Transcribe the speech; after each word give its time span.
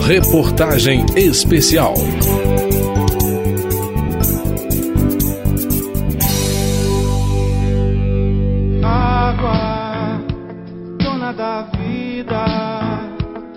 Reportagem 0.00 1.06
Especial. 1.16 1.94
Água, 8.82 10.20
dona 10.98 11.32
da 11.32 11.62
vida. 11.78 12.44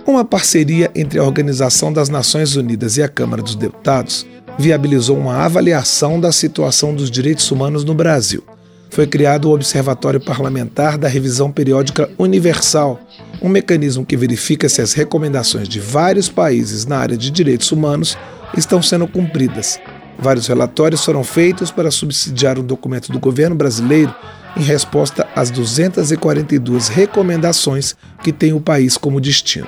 Uma 0.06 0.24
parceria 0.24 0.92
entre 0.96 1.18
a 1.18 1.24
Organização 1.24 1.92
das 1.92 2.08
Nações 2.08 2.56
Unidas 2.56 2.98
e 2.98 3.04
a 3.04 3.10
Câmara 3.10 3.42
dos 3.42 3.56
Deputados 3.56 4.26
viabilizou 4.60 5.18
uma 5.18 5.44
avaliação 5.44 6.20
da 6.20 6.32
situação 6.32 6.94
dos 6.94 7.10
direitos 7.10 7.50
humanos 7.52 7.84
no 7.84 7.96
Brasil. 7.96 8.44
Foi 8.90 9.06
criado 9.06 9.50
o 9.50 9.54
Observatório 9.54 10.20
Parlamentar 10.20 10.98
da 10.98 11.08
Revisão 11.08 11.52
Periódica 11.52 12.10
Universal, 12.18 13.00
um 13.42 13.50
mecanismo 13.50 14.06
que 14.06 14.18
verifica 14.18 14.68
se 14.68 14.82
as 14.82 14.94
recomendações 14.94 15.70
de 15.70 15.80
vários 15.80 16.30
países 16.30 16.86
na 16.86 16.98
área 16.98 17.18
de 17.18 17.30
direitos 17.30 17.72
humanos 17.72 18.18
estão 18.56 18.82
sendo 18.82 19.08
cumpridas. 19.08 19.80
Vários 20.18 20.48
relatórios 20.48 21.04
foram 21.06 21.24
feitos 21.24 21.70
para 21.70 21.92
subsidiar 21.92 22.58
um 22.58 22.64
documento 22.64 23.12
do 23.12 23.20
governo 23.20 23.56
brasileiro 23.56 24.14
em 24.56 24.62
resposta 24.62 25.28
às 25.36 25.52
242 25.52 26.88
recomendações 26.88 27.96
que 28.24 28.32
tem 28.32 28.54
o 28.54 28.62
país 28.62 28.98
como 28.98 29.22
destino. 29.22 29.68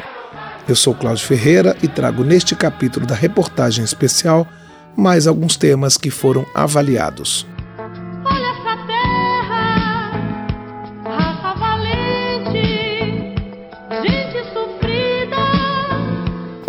Eu 0.67 0.75
sou 0.75 0.95
Cláudio 0.95 1.25
Ferreira 1.25 1.75
e 1.83 1.87
trago 1.87 2.23
neste 2.23 2.55
capítulo 2.55 3.05
da 3.05 3.15
reportagem 3.15 3.83
especial 3.83 4.47
mais 4.97 5.27
alguns 5.27 5.55
temas 5.55 5.97
que 5.97 6.09
foram 6.09 6.45
avaliados. 6.53 7.45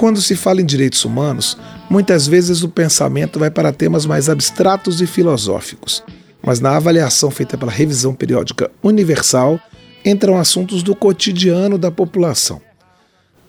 Quando 0.00 0.23
se 0.23 0.34
fala 0.34 0.62
em 0.62 0.65
direitos 0.65 1.04
humanos, 1.04 1.59
muitas 1.90 2.26
vezes 2.26 2.62
o 2.62 2.70
pensamento 2.70 3.38
vai 3.38 3.51
para 3.51 3.70
temas 3.70 4.07
mais 4.07 4.30
abstratos 4.30 5.02
e 5.02 5.07
filosóficos. 5.07 6.02
Mas 6.42 6.59
na 6.59 6.74
avaliação 6.74 7.30
feita 7.30 7.59
pela 7.59 7.70
Revisão 7.70 8.15
Periódica 8.15 8.70
Universal, 8.82 9.60
entram 10.02 10.38
assuntos 10.38 10.82
do 10.82 10.96
cotidiano 10.96 11.76
da 11.76 11.90
população. 11.90 12.62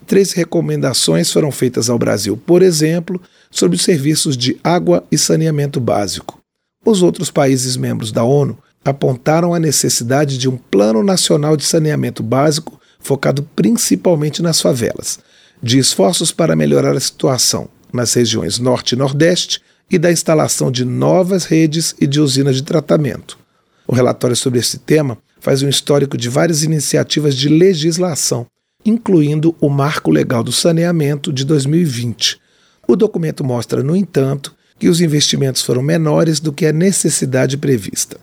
Três 0.06 0.34
recomendações 0.34 1.32
foram 1.32 1.54
feitas 1.54 1.90
ao 1.90 1.98
Brasil, 1.98 2.36
por 2.36 2.62
exemplo, 2.62 3.22
sobre 3.50 3.78
os 3.78 3.84
serviços 3.84 4.36
de 4.36 4.60
água 4.62 5.06
e 5.10 5.18
saneamento 5.18 5.80
básico. 5.80 6.38
Os 6.86 7.02
outros 7.02 7.32
países 7.32 7.78
membros 7.78 8.12
da 8.12 8.26
ONU 8.26 8.58
apontaram 8.84 9.54
a 9.54 9.60
necessidade 9.60 10.38
de 10.38 10.50
um 10.50 10.58
Plano 10.58 11.02
Nacional 11.02 11.56
de 11.56 11.64
Saneamento 11.64 12.22
Básico 12.22 12.78
focado 13.00 13.42
principalmente 13.56 14.42
nas 14.42 14.60
favelas, 14.60 15.18
de 15.62 15.78
esforços 15.78 16.32
para 16.32 16.56
melhorar 16.56 16.96
a 16.96 17.00
situação 17.00 17.70
nas 17.94 18.14
regiões 18.14 18.60
Norte 18.60 18.94
e 18.94 18.98
Nordeste 18.98 19.62
e 19.90 19.98
da 19.98 20.12
instalação 20.12 20.72
de 20.72 20.86
novas 20.86 21.46
redes 21.46 21.94
e 22.00 22.08
de 22.08 22.20
usinas 22.20 22.56
de 22.56 22.64
tratamento. 22.64 23.38
O 23.88 23.94
relatório 23.94 24.36
sobre 24.36 24.60
esse 24.60 24.80
tema 24.80 25.18
faz 25.40 25.62
um 25.62 25.70
histórico 25.70 26.18
de 26.18 26.30
várias 26.30 26.64
iniciativas 26.64 27.36
de 27.36 27.50
legislação 27.50 28.48
incluindo 28.86 29.56
o 29.60 29.70
Marco 29.70 30.12
Legal 30.12 30.44
do 30.44 30.52
Saneamento 30.52 31.32
de 31.32 31.46
2020. 31.46 32.40
O 32.88 32.96
documento 32.96 33.44
mostra, 33.44 33.84
no 33.84 33.96
entanto, 33.96 34.56
que 34.80 34.90
os 34.90 35.02
investimentos 35.02 35.62
foram 35.62 35.82
menores 35.82 36.40
do 36.40 36.52
que 36.52 36.66
a 36.66 36.74
necessidade 36.74 37.58
prevista. 37.58 38.18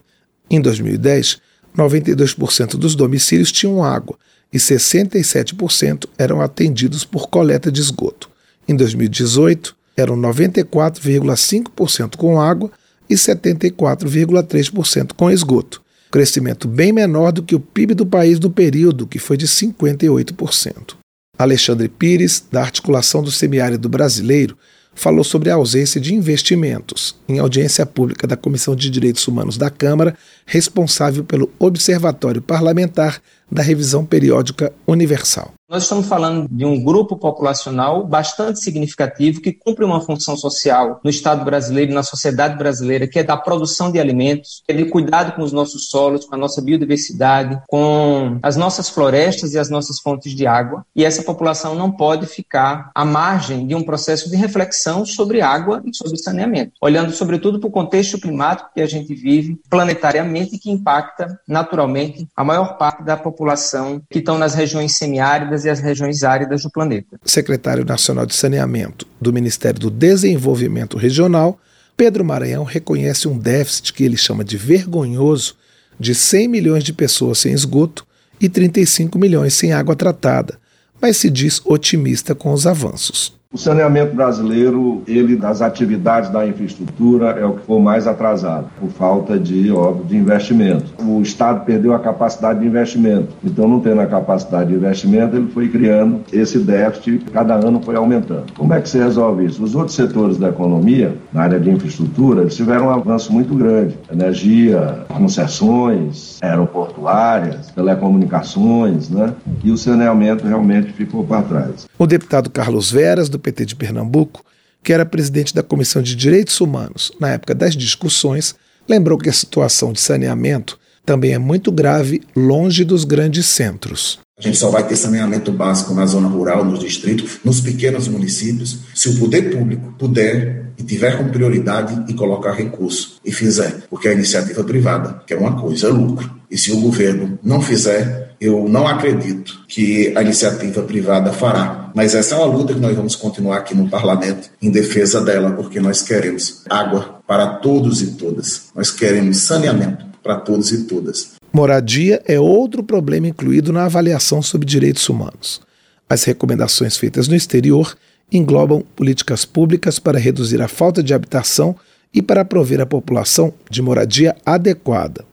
Em 0.50 0.60
2010, 0.60 1.40
92% 1.76 2.76
dos 2.76 2.94
domicílios 2.94 3.52
tinham 3.52 3.84
água 3.84 4.18
e 4.52 4.58
67% 4.58 6.08
eram 6.16 6.40
atendidos 6.40 7.04
por 7.04 7.28
coleta 7.28 7.70
de 7.70 7.80
esgoto. 7.80 8.28
Em 8.66 8.74
2018, 8.74 9.76
eram 9.96 10.16
94,5% 10.16 12.16
com 12.16 12.40
água 12.40 12.72
e 13.08 13.14
74,3% 13.14 15.12
com 15.16 15.30
esgoto 15.30 15.80
crescimento 16.10 16.66
bem 16.66 16.92
menor 16.92 17.32
do 17.32 17.42
que 17.42 17.54
o 17.54 17.60
PIB 17.60 17.94
do 17.94 18.06
país 18.06 18.38
do 18.38 18.50
período, 18.50 19.06
que 19.06 19.18
foi 19.18 19.36
de 19.36 19.46
58%. 19.46 20.94
Alexandre 21.38 21.88
Pires, 21.88 22.44
da 22.50 22.62
articulação 22.62 23.22
do 23.22 23.30
semiárido 23.30 23.88
brasileiro, 23.88 24.56
falou 24.94 25.22
sobre 25.22 25.50
a 25.50 25.54
ausência 25.54 26.00
de 26.00 26.12
investimentos 26.12 27.14
em 27.28 27.38
audiência 27.38 27.86
pública 27.86 28.26
da 28.26 28.36
Comissão 28.36 28.74
de 28.74 28.90
Direitos 28.90 29.28
Humanos 29.28 29.56
da 29.56 29.70
Câmara, 29.70 30.16
responsável 30.48 31.22
pelo 31.22 31.50
Observatório 31.58 32.40
Parlamentar 32.40 33.20
da 33.50 33.62
Revisão 33.62 34.04
Periódica 34.04 34.72
Universal. 34.86 35.52
Nós 35.70 35.82
estamos 35.82 36.06
falando 36.06 36.48
de 36.50 36.64
um 36.64 36.82
grupo 36.82 37.14
populacional 37.14 38.02
bastante 38.06 38.58
significativo 38.58 39.42
que 39.42 39.52
cumpre 39.52 39.84
uma 39.84 40.00
função 40.00 40.34
social 40.34 40.98
no 41.04 41.10
Estado 41.10 41.44
brasileiro 41.44 41.92
e 41.92 41.94
na 41.94 42.02
sociedade 42.02 42.56
brasileira, 42.56 43.06
que 43.06 43.18
é 43.18 43.22
da 43.22 43.36
produção 43.36 43.92
de 43.92 44.00
alimentos, 44.00 44.62
é 44.66 44.72
de 44.72 44.86
cuidado 44.86 45.32
com 45.32 45.42
os 45.42 45.52
nossos 45.52 45.90
solos, 45.90 46.24
com 46.24 46.34
a 46.34 46.38
nossa 46.38 46.62
biodiversidade, 46.62 47.60
com 47.68 48.38
as 48.42 48.56
nossas 48.56 48.88
florestas 48.88 49.52
e 49.52 49.58
as 49.58 49.68
nossas 49.68 50.00
fontes 50.00 50.34
de 50.34 50.46
água. 50.46 50.86
E 50.96 51.04
essa 51.04 51.22
população 51.22 51.74
não 51.74 51.90
pode 51.90 52.26
ficar 52.26 52.90
à 52.94 53.04
margem 53.04 53.66
de 53.66 53.74
um 53.74 53.82
processo 53.82 54.30
de 54.30 54.36
reflexão 54.36 55.04
sobre 55.04 55.42
água 55.42 55.82
e 55.84 55.94
sobre 55.94 56.16
saneamento, 56.16 56.72
olhando 56.80 57.12
sobretudo 57.12 57.60
para 57.60 57.68
o 57.68 57.72
contexto 57.72 58.18
climático 58.18 58.70
que 58.74 58.80
a 58.80 58.86
gente 58.86 59.14
vive 59.14 59.60
planetariamente 59.68 60.37
e 60.42 60.58
que 60.58 60.70
impacta 60.70 61.38
naturalmente 61.46 62.28
a 62.36 62.44
maior 62.44 62.76
parte 62.76 63.02
da 63.02 63.16
população 63.16 64.00
que 64.10 64.18
estão 64.18 64.38
nas 64.38 64.54
regiões 64.54 64.96
semiáridas 64.96 65.64
e 65.64 65.70
as 65.70 65.80
regiões 65.80 66.22
áridas 66.24 66.62
do 66.62 66.70
planeta. 66.70 67.18
Secretário 67.24 67.84
Nacional 67.84 68.26
de 68.26 68.34
Saneamento 68.34 69.06
do 69.20 69.32
Ministério 69.32 69.80
do 69.80 69.90
Desenvolvimento 69.90 70.96
Regional, 70.96 71.58
Pedro 71.96 72.24
Maranhão 72.24 72.64
reconhece 72.64 73.26
um 73.26 73.38
déficit 73.38 73.92
que 73.92 74.04
ele 74.04 74.16
chama 74.16 74.44
de 74.44 74.56
vergonhoso 74.56 75.56
de 75.98 76.14
100 76.14 76.48
milhões 76.48 76.84
de 76.84 76.92
pessoas 76.92 77.38
sem 77.38 77.52
esgoto 77.52 78.06
e 78.40 78.48
35 78.48 79.18
milhões 79.18 79.54
sem 79.54 79.72
água 79.72 79.96
tratada, 79.96 80.58
mas 81.00 81.16
se 81.16 81.28
diz 81.28 81.60
otimista 81.64 82.34
com 82.34 82.52
os 82.52 82.66
avanços. 82.66 83.37
O 83.50 83.56
saneamento 83.56 84.14
brasileiro, 84.14 85.02
ele 85.06 85.34
das 85.34 85.62
atividades 85.62 86.28
da 86.28 86.46
infraestrutura 86.46 87.30
é 87.30 87.46
o 87.46 87.54
que 87.54 87.64
for 87.64 87.80
mais 87.80 88.06
atrasado, 88.06 88.66
por 88.78 88.90
falta 88.90 89.38
de, 89.38 89.72
óbvio, 89.72 90.04
de 90.04 90.18
investimento. 90.18 90.92
O 91.02 91.22
Estado 91.22 91.64
perdeu 91.64 91.94
a 91.94 91.98
capacidade 91.98 92.60
de 92.60 92.66
investimento. 92.66 93.28
Então, 93.42 93.66
não 93.66 93.80
tendo 93.80 94.02
a 94.02 94.06
capacidade 94.06 94.68
de 94.68 94.76
investimento, 94.76 95.34
ele 95.34 95.46
foi 95.46 95.66
criando 95.70 96.20
esse 96.30 96.58
déficit, 96.58 97.24
cada 97.32 97.54
ano 97.54 97.80
foi 97.82 97.96
aumentando. 97.96 98.52
Como 98.54 98.74
é 98.74 98.82
que 98.82 98.88
se 98.90 98.98
resolve 98.98 99.46
isso? 99.46 99.64
Os 99.64 99.74
outros 99.74 99.96
setores 99.96 100.36
da 100.36 100.50
economia, 100.50 101.16
na 101.32 101.44
área 101.44 101.58
de 101.58 101.70
infraestrutura, 101.70 102.42
eles 102.42 102.54
tiveram 102.54 102.88
um 102.88 102.90
avanço 102.90 103.32
muito 103.32 103.54
grande. 103.54 103.96
Energia, 104.12 105.06
concessões, 105.08 106.36
aeroportuárias, 106.42 107.68
telecomunicações, 107.68 109.08
né? 109.08 109.32
E 109.64 109.70
o 109.70 109.78
saneamento 109.78 110.46
realmente 110.46 110.92
ficou 110.92 111.24
para 111.24 111.40
trás. 111.40 111.88
O 111.98 112.06
deputado 112.06 112.50
Carlos 112.50 112.92
Veras, 112.92 113.30
do 113.30 113.37
do 113.38 113.40
PT 113.40 113.64
de 113.64 113.76
Pernambuco, 113.76 114.44
que 114.82 114.92
era 114.92 115.06
presidente 115.06 115.54
da 115.54 115.62
Comissão 115.62 116.02
de 116.02 116.14
Direitos 116.14 116.60
Humanos 116.60 117.12
na 117.20 117.30
época 117.30 117.54
das 117.54 117.74
discussões, 117.74 118.54
lembrou 118.88 119.16
que 119.16 119.28
a 119.28 119.32
situação 119.32 119.92
de 119.92 120.00
saneamento 120.00 120.78
também 121.06 121.32
é 121.32 121.38
muito 121.38 121.72
grave 121.72 122.22
longe 122.36 122.84
dos 122.84 123.04
grandes 123.04 123.46
centros. 123.46 124.18
A 124.38 124.42
gente 124.42 124.58
só 124.58 124.70
vai 124.70 124.86
ter 124.86 124.94
saneamento 124.94 125.50
básico 125.50 125.94
na 125.94 126.06
zona 126.06 126.28
rural, 126.28 126.64
nos 126.64 126.80
distritos, 126.80 127.38
nos 127.44 127.60
pequenos 127.60 128.06
municípios, 128.06 128.78
se 128.94 129.08
o 129.08 129.18
poder 129.18 129.50
público 129.50 129.94
puder 129.98 130.66
e 130.78 130.82
tiver 130.82 131.16
como 131.16 131.30
prioridade 131.30 132.04
e 132.08 132.14
colocar 132.14 132.52
recurso 132.52 133.20
e 133.24 133.32
fizer, 133.32 133.82
porque 133.90 134.06
a 134.06 134.12
iniciativa 134.12 134.62
privada 134.62 135.22
quer 135.26 135.38
uma 135.38 135.60
coisa, 135.60 135.88
é 135.88 135.90
lucro. 135.90 136.38
E 136.48 136.56
se 136.56 136.70
o 136.70 136.80
governo 136.80 137.38
não 137.42 137.60
fizer, 137.60 138.27
eu 138.40 138.68
não 138.68 138.86
acredito 138.86 139.64
que 139.66 140.12
a 140.16 140.22
iniciativa 140.22 140.82
privada 140.82 141.32
fará. 141.32 141.90
Mas 141.94 142.14
essa 142.14 142.34
é 142.34 142.38
uma 142.38 142.46
luta 142.46 142.74
que 142.74 142.80
nós 142.80 142.94
vamos 142.94 143.16
continuar 143.16 143.58
aqui 143.58 143.74
no 143.74 143.88
parlamento 143.88 144.50
em 144.62 144.70
defesa 144.70 145.20
dela, 145.20 145.50
porque 145.50 145.80
nós 145.80 146.02
queremos 146.02 146.62
água 146.68 147.20
para 147.26 147.46
todos 147.56 148.02
e 148.02 148.12
todas. 148.12 148.70
Nós 148.74 148.90
queremos 148.90 149.38
saneamento 149.38 150.06
para 150.22 150.36
todos 150.36 150.70
e 150.72 150.84
todas. 150.84 151.32
Moradia 151.52 152.22
é 152.26 152.38
outro 152.38 152.82
problema 152.82 153.28
incluído 153.28 153.72
na 153.72 153.84
avaliação 153.84 154.42
sobre 154.42 154.66
direitos 154.66 155.08
humanos. 155.08 155.60
As 156.08 156.24
recomendações 156.24 156.96
feitas 156.96 157.26
no 157.28 157.34
exterior 157.34 157.96
englobam 158.30 158.84
políticas 158.94 159.44
públicas 159.44 159.98
para 159.98 160.18
reduzir 160.18 160.60
a 160.60 160.68
falta 160.68 161.02
de 161.02 161.14
habitação 161.14 161.74
e 162.12 162.22
para 162.22 162.44
prover 162.44 162.80
à 162.80 162.86
população 162.86 163.52
de 163.70 163.82
moradia 163.82 164.36
adequada. 164.44 165.27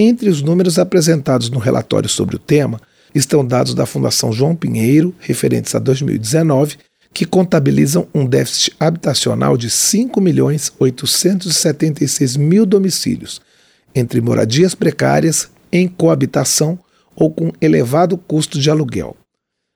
Entre 0.00 0.28
os 0.28 0.40
números 0.40 0.78
apresentados 0.78 1.50
no 1.50 1.58
relatório 1.58 2.08
sobre 2.08 2.36
o 2.36 2.38
tema 2.38 2.80
estão 3.12 3.44
dados 3.44 3.74
da 3.74 3.84
Fundação 3.84 4.32
João 4.32 4.54
Pinheiro, 4.54 5.12
referentes 5.18 5.74
a 5.74 5.80
2019, 5.80 6.76
que 7.12 7.24
contabilizam 7.24 8.06
um 8.14 8.24
déficit 8.24 8.76
habitacional 8.78 9.56
de 9.56 9.68
5.876 9.68 12.38
mil 12.38 12.64
domicílios, 12.64 13.40
entre 13.92 14.20
moradias 14.20 14.72
precárias, 14.72 15.50
em 15.72 15.88
coabitação 15.88 16.78
ou 17.16 17.32
com 17.32 17.50
elevado 17.60 18.16
custo 18.16 18.60
de 18.60 18.70
aluguel. 18.70 19.16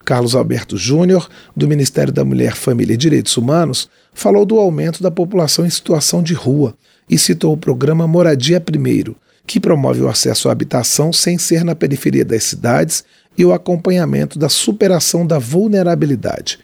Carlos 0.04 0.36
Alberto 0.36 0.76
Júnior, 0.76 1.28
do 1.56 1.66
Ministério 1.66 2.12
da 2.12 2.24
Mulher, 2.24 2.54
Família 2.54 2.94
e 2.94 2.96
Direitos 2.96 3.36
Humanos, 3.36 3.90
falou 4.14 4.46
do 4.46 4.60
aumento 4.60 5.02
da 5.02 5.10
população 5.10 5.66
em 5.66 5.70
situação 5.70 6.22
de 6.22 6.32
rua 6.32 6.76
e 7.10 7.18
citou 7.18 7.52
o 7.52 7.56
programa 7.56 8.06
Moradia 8.06 8.60
Primeiro, 8.60 9.16
que 9.46 9.60
promove 9.60 10.00
o 10.00 10.08
acesso 10.08 10.48
à 10.48 10.52
habitação 10.52 11.12
sem 11.12 11.38
ser 11.38 11.64
na 11.64 11.74
periferia 11.74 12.24
das 12.24 12.44
cidades 12.44 13.04
e 13.36 13.44
o 13.44 13.52
acompanhamento 13.52 14.38
da 14.38 14.48
superação 14.48 15.26
da 15.26 15.38
vulnerabilidade. 15.38 16.58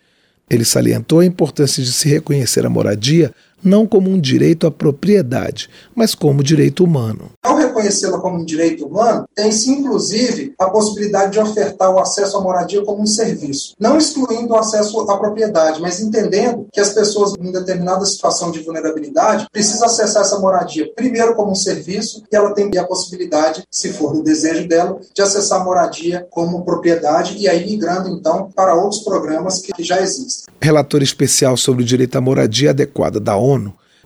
Ele 0.50 0.64
salientou 0.64 1.20
a 1.20 1.26
importância 1.26 1.82
de 1.82 1.92
se 1.92 2.08
reconhecer 2.08 2.64
a 2.64 2.70
moradia 2.70 3.32
não 3.62 3.86
como 3.86 4.10
um 4.10 4.20
direito 4.20 4.66
à 4.66 4.70
propriedade, 4.70 5.68
mas 5.94 6.14
como 6.14 6.42
direito 6.42 6.84
humano. 6.84 7.30
Ao 7.42 7.56
reconhecê-la 7.56 8.18
como 8.18 8.38
um 8.38 8.44
direito 8.44 8.86
humano, 8.86 9.26
tem-se 9.34 9.70
inclusive 9.70 10.54
a 10.58 10.70
possibilidade 10.70 11.32
de 11.32 11.38
ofertar 11.38 11.90
o 11.90 11.98
acesso 11.98 12.36
à 12.36 12.40
moradia 12.40 12.84
como 12.84 13.02
um 13.02 13.06
serviço, 13.06 13.74
não 13.78 13.96
excluindo 13.96 14.52
o 14.54 14.56
acesso 14.56 15.00
à 15.10 15.16
propriedade, 15.16 15.80
mas 15.80 16.00
entendendo 16.00 16.66
que 16.72 16.80
as 16.80 16.92
pessoas 16.92 17.32
em 17.40 17.52
determinada 17.52 18.04
situação 18.04 18.50
de 18.50 18.60
vulnerabilidade 18.60 19.46
precisam 19.52 19.86
acessar 19.86 20.22
essa 20.22 20.38
moradia 20.38 20.90
primeiro 20.94 21.34
como 21.34 21.52
um 21.52 21.54
serviço 21.54 22.22
e 22.30 22.36
ela 22.36 22.52
tem 22.52 22.70
a 22.78 22.84
possibilidade, 22.84 23.62
se 23.70 23.92
for 23.92 24.12
do 24.12 24.22
desejo 24.22 24.68
dela, 24.68 25.00
de 25.14 25.22
acessar 25.22 25.60
a 25.60 25.64
moradia 25.64 26.26
como 26.30 26.64
propriedade 26.64 27.36
e 27.38 27.48
aí 27.48 27.64
migrando 27.66 28.08
então 28.08 28.50
para 28.54 28.74
outros 28.74 29.02
programas 29.02 29.60
que 29.60 29.82
já 29.82 30.00
existem. 30.00 30.52
Relator 30.60 31.02
especial 31.02 31.56
sobre 31.56 31.82
o 31.82 31.86
direito 31.86 32.16
à 32.16 32.20
moradia 32.20 32.70
adequada 32.70 33.18
da 33.18 33.36
ONU, 33.36 33.47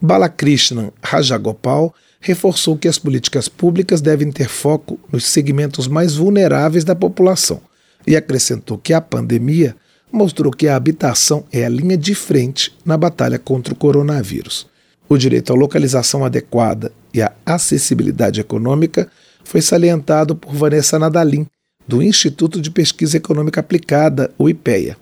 Balakrishnan 0.00 0.90
Rajagopal, 1.02 1.94
reforçou 2.20 2.76
que 2.76 2.88
as 2.88 2.98
políticas 2.98 3.48
públicas 3.48 4.00
devem 4.00 4.30
ter 4.30 4.48
foco 4.48 4.98
nos 5.10 5.26
segmentos 5.26 5.88
mais 5.88 6.14
vulneráveis 6.14 6.84
da 6.84 6.94
população 6.94 7.60
e 8.06 8.16
acrescentou 8.16 8.78
que 8.78 8.92
a 8.92 9.00
pandemia 9.00 9.76
mostrou 10.10 10.52
que 10.52 10.68
a 10.68 10.76
habitação 10.76 11.44
é 11.52 11.64
a 11.64 11.68
linha 11.68 11.96
de 11.96 12.14
frente 12.14 12.72
na 12.84 12.96
batalha 12.96 13.38
contra 13.38 13.72
o 13.72 13.76
coronavírus. 13.76 14.66
O 15.08 15.16
direito 15.16 15.52
à 15.52 15.56
localização 15.56 16.24
adequada 16.24 16.92
e 17.12 17.20
à 17.20 17.32
acessibilidade 17.44 18.40
econômica 18.40 19.08
foi 19.44 19.60
salientado 19.60 20.36
por 20.36 20.54
Vanessa 20.54 20.98
Nadalim, 20.98 21.46
do 21.86 22.02
Instituto 22.02 22.60
de 22.60 22.70
Pesquisa 22.70 23.16
Econômica 23.16 23.60
Aplicada, 23.60 24.30
o 24.38 24.48
IPEA. 24.48 24.96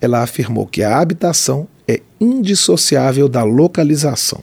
Ela 0.00 0.22
afirmou 0.22 0.66
que 0.66 0.82
a 0.82 0.98
habitação 0.98 1.66
indissociável 2.20 3.28
da 3.28 3.42
localização 3.44 4.42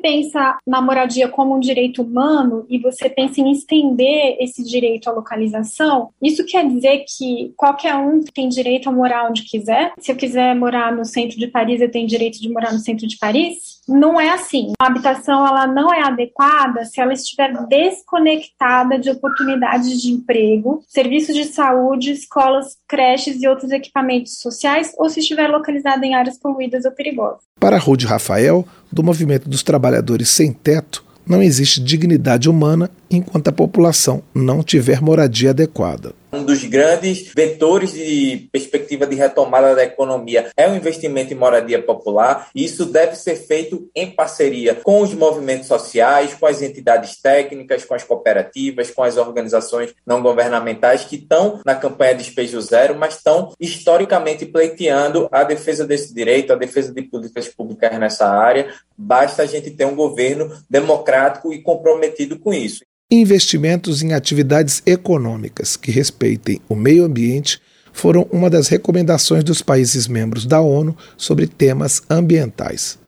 pensa 0.00 0.58
na 0.66 0.80
moradia 0.80 1.28
como 1.28 1.56
um 1.56 1.60
direito 1.60 2.02
humano 2.02 2.66
e 2.68 2.78
você 2.78 3.08
pensa 3.08 3.40
em 3.40 3.52
estender 3.52 4.36
esse 4.40 4.62
direito 4.64 5.08
à 5.08 5.12
localização, 5.12 6.10
isso 6.20 6.44
quer 6.44 6.66
dizer 6.66 7.04
que 7.06 7.52
qualquer 7.56 7.94
um 7.96 8.20
tem 8.34 8.48
direito 8.48 8.88
a 8.88 8.92
morar 8.92 9.28
onde 9.28 9.42
quiser? 9.42 9.92
Se 9.98 10.10
eu 10.10 10.16
quiser 10.16 10.54
morar 10.54 10.94
no 10.94 11.04
centro 11.04 11.38
de 11.38 11.46
Paris, 11.46 11.80
eu 11.80 11.90
tenho 11.90 12.06
direito 12.06 12.40
de 12.40 12.48
morar 12.48 12.72
no 12.72 12.78
centro 12.78 13.06
de 13.06 13.18
Paris? 13.18 13.80
Não 13.88 14.20
é 14.20 14.30
assim. 14.30 14.72
A 14.80 14.86
habitação 14.86 15.46
ela 15.46 15.66
não 15.66 15.92
é 15.92 16.02
adequada 16.02 16.84
se 16.84 17.00
ela 17.00 17.12
estiver 17.12 17.52
desconectada 17.66 18.98
de 18.98 19.10
oportunidades 19.10 20.00
de 20.00 20.12
emprego, 20.12 20.82
serviços 20.86 21.34
de 21.34 21.44
saúde, 21.44 22.12
escolas, 22.12 22.76
creches 22.86 23.42
e 23.42 23.48
outros 23.48 23.70
equipamentos 23.72 24.38
sociais 24.38 24.92
ou 24.96 25.08
se 25.08 25.20
estiver 25.20 25.48
localizada 25.48 26.04
em 26.06 26.14
áreas 26.14 26.38
poluídas 26.38 26.84
ou 26.84 26.92
perigosas. 26.92 27.42
Para 27.58 27.78
Rude 27.78 28.06
Rafael, 28.06 28.64
do 28.92 29.02
Movimento 29.02 29.48
dos 29.48 29.62
Trabalhadores 29.62 29.89
Sem 30.24 30.52
Teto, 30.52 31.04
não 31.26 31.42
existe 31.42 31.80
dignidade 31.80 32.48
humana 32.48 32.90
enquanto 33.10 33.48
a 33.48 33.52
população 33.52 34.22
não 34.34 34.62
tiver 34.62 35.00
moradia 35.00 35.50
adequada. 35.50 36.12
Um 36.32 36.44
dos 36.44 36.64
grandes 36.64 37.32
vetores 37.34 37.92
de 37.92 38.48
perspectiva 38.52 39.04
de 39.04 39.16
retomada 39.16 39.74
da 39.74 39.82
economia 39.82 40.50
é 40.56 40.68
o 40.68 40.76
investimento 40.76 41.32
em 41.32 41.36
moradia 41.36 41.82
popular, 41.82 42.48
e 42.54 42.64
isso 42.64 42.86
deve 42.86 43.16
ser 43.16 43.34
feito 43.34 43.90
em 43.94 44.10
parceria 44.10 44.76
com 44.76 45.00
os 45.00 45.12
movimentos 45.12 45.66
sociais, 45.66 46.34
com 46.34 46.46
as 46.46 46.62
entidades 46.62 47.20
técnicas, 47.20 47.84
com 47.84 47.94
as 47.94 48.04
cooperativas, 48.04 48.90
com 48.90 49.02
as 49.02 49.16
organizações 49.16 49.92
não 50.06 50.22
governamentais 50.22 51.04
que 51.04 51.16
estão 51.16 51.60
na 51.66 51.74
campanha 51.74 52.14
Despejo 52.14 52.60
Zero, 52.60 52.94
mas 52.94 53.16
estão 53.16 53.52
historicamente 53.58 54.46
pleiteando 54.46 55.28
a 55.32 55.42
defesa 55.42 55.84
desse 55.84 56.14
direito, 56.14 56.52
a 56.52 56.56
defesa 56.56 56.92
de 56.92 57.02
políticas 57.02 57.48
públicas 57.48 57.98
nessa 57.98 58.28
área. 58.28 58.72
Basta 58.96 59.42
a 59.42 59.46
gente 59.46 59.70
ter 59.70 59.84
um 59.84 59.96
governo 59.96 60.56
democrático 60.68 61.52
e 61.52 61.60
comprometido 61.60 62.38
com 62.38 62.52
isso 62.54 62.84
investimentos 63.10 64.02
em 64.02 64.12
atividades 64.12 64.82
econômicas 64.86 65.76
que 65.76 65.90
respeitem 65.90 66.60
o 66.68 66.76
meio 66.76 67.04
ambiente 67.04 67.60
foram 67.92 68.28
uma 68.30 68.48
das 68.48 68.68
recomendações 68.68 69.42
dos 69.42 69.60
países 69.60 70.06
membros 70.06 70.46
da 70.46 70.60
ONU 70.60 70.96
sobre 71.16 71.48
temas 71.48 72.02
ambientais. 72.08 72.98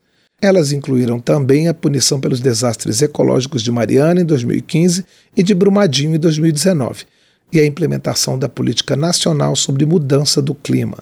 Elas 0.40 0.72
incluíram 0.72 1.20
também 1.20 1.68
a 1.68 1.74
punição 1.74 2.18
pelos 2.18 2.40
desastres 2.40 3.00
ecológicos 3.00 3.62
de 3.62 3.70
Mariana 3.70 4.20
em 4.20 4.24
2015 4.24 5.04
e 5.36 5.42
de 5.42 5.54
Brumadinho 5.54 6.16
em 6.16 6.18
2019, 6.18 7.04
e 7.52 7.60
a 7.60 7.64
implementação 7.64 8.36
da 8.36 8.48
Política 8.48 8.96
Nacional 8.96 9.54
sobre 9.54 9.86
Mudança 9.86 10.42
do 10.42 10.52
Clima. 10.52 10.98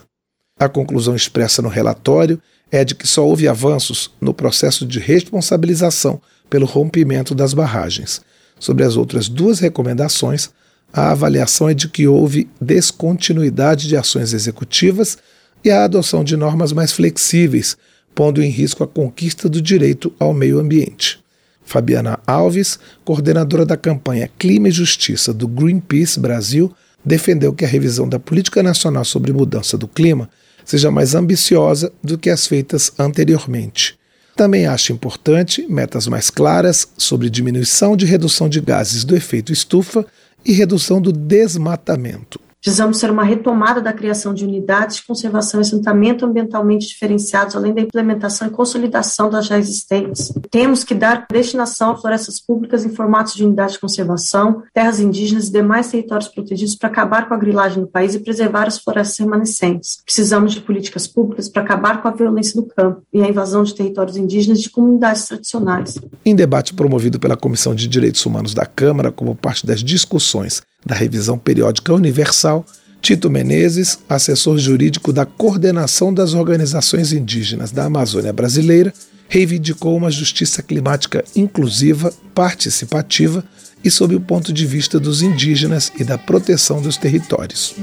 A 0.59 0.69
conclusão 0.69 1.17
expressa 1.17 1.63
no 1.63 1.71
relatório 1.71 2.39
é 2.71 2.85
de 2.85 2.95
que 2.95 3.07
só 3.07 3.27
houve 3.27 3.49
avanços 3.49 4.11
no 4.21 4.35
processo 4.35 4.85
de 4.85 4.99
responsabilização 4.99 6.21
pelo 6.51 6.67
rompimento 6.67 7.35
das 7.35 7.55
barragens 7.55 8.21
Sobre 8.61 8.85
as 8.85 8.97
outras 8.97 9.29
duas 9.29 9.59
recomendações, 9.59 10.51
a 10.93 11.11
avaliação 11.11 11.69
é 11.69 11.75
de 11.75 11.89
que 11.89 12.07
houve 12.07 12.49
descontinuidade 12.61 13.89
de 13.89 13.97
ações 13.97 14.33
executivas 14.35 15.19
e 15.65 15.71
a 15.71 15.85
adoção 15.85 16.23
de 16.23 16.37
normas 16.37 16.73
mais 16.73 16.93
flexíveis, 16.93 17.77
pondo 18.15 18.43
em 18.43 18.51
risco 18.51 18.85
a 18.85 18.89
conquista 18.89 19.49
do 19.49 19.63
direito 19.63 20.13
ao 20.19 20.35
meio 20.35 20.59
ambiente. 20.59 21.21
Fabiana 21.63 22.19
Alves, 22.27 22.79
coordenadora 23.05 23.65
da 23.65 23.77
campanha 23.77 24.31
Clima 24.39 24.69
e 24.69 24.73
Justiça 24.73 25.33
do 25.33 25.47
Greenpeace 25.47 26.19
Brasil, 26.19 26.75
defendeu 27.05 27.53
que 27.53 27.65
a 27.65 27.69
revisão 27.69 28.09
da 28.09 28.19
Política 28.19 28.63
Nacional 28.63 29.05
sobre 29.05 29.33
Mudança 29.33 29.79
do 29.79 29.89
Clima 29.89 30.29
seja 30.65 30.91
mais 30.91 31.15
ambiciosa 31.15 31.93
do 32.03 32.19
que 32.19 32.29
as 32.29 32.47
feitas 32.47 32.93
anteriormente. 32.99 34.00
Também 34.41 34.65
acha 34.65 34.91
importante 34.91 35.67
metas 35.69 36.07
mais 36.07 36.31
claras 36.31 36.89
sobre 36.97 37.29
diminuição 37.29 37.95
de 37.95 38.07
redução 38.07 38.49
de 38.49 38.59
gases 38.59 39.05
do 39.05 39.15
efeito 39.15 39.53
estufa 39.53 40.03
e 40.43 40.53
redução 40.53 40.99
do 40.99 41.13
desmatamento. 41.13 42.41
Precisamos 42.63 42.99
ser 42.99 43.11
uma 43.11 43.25
retomada 43.25 43.81
da 43.81 43.91
criação 43.91 44.35
de 44.35 44.45
unidades 44.45 44.97
de 44.97 45.05
conservação 45.05 45.61
e 45.61 45.63
assentamento 45.63 46.27
ambientalmente 46.27 46.87
diferenciados, 46.89 47.57
além 47.57 47.73
da 47.73 47.81
implementação 47.81 48.47
e 48.47 48.51
consolidação 48.51 49.31
das 49.31 49.47
já 49.47 49.59
existentes. 49.59 50.31
Temos 50.51 50.85
que 50.85 50.95
dar 50.95 51.27
destinação 51.31 51.93
a 51.93 51.97
florestas 51.97 52.39
públicas 52.39 52.85
em 52.85 52.91
formatos 52.91 53.35
de 53.35 53.45
unidade 53.45 53.73
de 53.73 53.79
conservação, 53.79 54.63
terras 54.75 55.01
indígenas 55.01 55.49
e 55.49 55.53
demais 55.53 55.91
territórios 55.91 56.29
protegidos 56.29 56.75
para 56.75 56.91
acabar 56.91 57.29
com 57.29 57.35
a 57.35 57.39
grilagem 57.39 57.81
no 57.81 57.89
país 57.89 58.15
e 58.15 58.21
preservar 58.21 58.67
as 58.67 58.79
florestas 58.79 59.19
remanescentes. 59.19 60.03
Precisamos 60.05 60.53
de 60.53 60.61
políticas 60.61 61.07
públicas 61.07 61.49
para 61.49 61.63
acabar 61.63 62.03
com 62.03 62.09
a 62.09 62.13
violência 62.13 62.61
do 62.61 62.67
campo 62.67 63.01
e 63.11 63.23
a 63.23 63.29
invasão 63.29 63.63
de 63.65 63.75
territórios 63.75 64.19
indígenas 64.19 64.59
e 64.59 64.63
de 64.63 64.71
comunidades 64.71 65.27
tradicionais. 65.27 65.99
Em 66.27 66.37
debate 66.37 66.75
promovido 66.75 67.19
pela 67.19 67.39
Comissão 67.39 67.75
de 67.75 67.89
Direitos 67.89 68.25
Humanos 68.27 68.53
da 68.53 68.67
Câmara, 68.67 69.11
como 69.11 69.35
parte 69.35 69.67
das 69.67 69.83
discussões 69.83 70.61
da 70.85 70.95
Revisão 70.95 71.39
Periódica 71.39 71.93
Universal, 71.95 72.65
Tito 73.01 73.31
Menezes, 73.31 73.99
assessor 74.09 74.59
jurídico 74.59 75.13
da 75.13 75.25
Coordenação 75.25 76.13
das 76.13 76.35
Organizações 76.35 77.13
Indígenas 77.13 77.71
da 77.71 77.85
Amazônia 77.85 78.33
Brasileira, 78.33 78.93
reivindicou 79.29 79.97
uma 79.97 80.11
justiça 80.11 80.63
climática 80.63 81.25
inclusiva, 81.35 82.13
participativa 82.35 83.45
e 83.83 83.91
sob 83.91 84.15
o 84.15 84.21
ponto 84.21 84.53
de 84.53 84.67
vista 84.67 85.01
dos 85.01 85.23
indígenas 85.23 85.91
e 85.99 86.05
da 86.05 86.19
proteção 86.19 86.83
dos 86.83 86.97
territórios. 86.97 87.75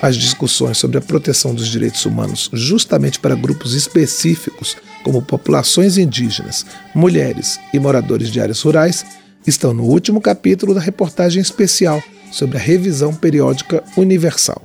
As 0.00 0.16
discussões 0.16 0.78
sobre 0.78 0.98
a 0.98 1.00
proteção 1.00 1.54
dos 1.54 1.66
direitos 1.68 2.06
humanos, 2.06 2.48
justamente 2.52 3.18
para 3.18 3.34
grupos 3.34 3.74
específicos, 3.74 4.76
como 5.02 5.22
populações 5.22 5.98
indígenas, 5.98 6.64
mulheres 6.94 7.58
e 7.72 7.78
moradores 7.78 8.30
de 8.30 8.40
áreas 8.40 8.60
rurais, 8.62 9.04
estão 9.46 9.74
no 9.74 9.84
último 9.84 10.20
capítulo 10.20 10.74
da 10.74 10.80
reportagem 10.80 11.40
especial 11.40 12.02
sobre 12.30 12.58
a 12.58 12.60
revisão 12.60 13.14
periódica 13.14 13.82
universal. 13.96 14.62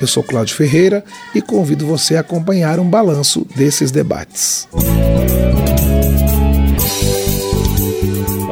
Eu 0.00 0.06
sou 0.06 0.22
Cláudio 0.22 0.54
Ferreira 0.54 1.02
e 1.34 1.40
convido 1.40 1.86
você 1.86 2.16
a 2.16 2.20
acompanhar 2.20 2.78
um 2.78 2.88
balanço 2.88 3.46
desses 3.56 3.90
debates. 3.90 4.68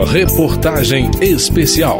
Reportagem 0.06 1.10
especial. 1.20 1.98